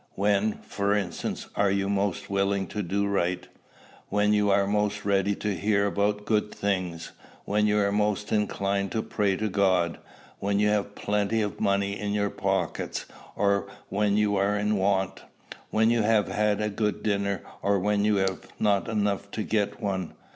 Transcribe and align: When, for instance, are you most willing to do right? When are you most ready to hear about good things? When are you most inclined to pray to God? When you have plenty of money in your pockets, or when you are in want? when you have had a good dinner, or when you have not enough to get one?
When, 0.15 0.57
for 0.63 0.95
instance, 0.95 1.45
are 1.55 1.69
you 1.69 1.87
most 1.87 2.27
willing 2.27 2.65
to 2.69 2.81
do 2.81 3.05
right? 3.05 3.47
When 4.09 4.31
are 4.31 4.33
you 4.33 4.67
most 4.67 5.05
ready 5.05 5.35
to 5.35 5.53
hear 5.55 5.85
about 5.85 6.25
good 6.25 6.51
things? 6.51 7.11
When 7.45 7.65
are 7.69 7.85
you 7.85 7.91
most 7.91 8.31
inclined 8.31 8.91
to 8.93 9.03
pray 9.03 9.35
to 9.35 9.47
God? 9.47 9.99
When 10.39 10.57
you 10.57 10.69
have 10.69 10.95
plenty 10.95 11.43
of 11.43 11.59
money 11.59 11.99
in 11.99 12.13
your 12.13 12.31
pockets, 12.31 13.05
or 13.35 13.67
when 13.89 14.17
you 14.17 14.37
are 14.37 14.57
in 14.57 14.77
want? 14.77 15.21
when 15.69 15.91
you 15.91 16.01
have 16.01 16.29
had 16.29 16.61
a 16.61 16.69
good 16.71 17.03
dinner, 17.03 17.43
or 17.61 17.77
when 17.77 18.03
you 18.03 18.15
have 18.15 18.47
not 18.59 18.87
enough 18.89 19.29
to 19.29 19.43
get 19.43 19.81
one? 19.83 20.13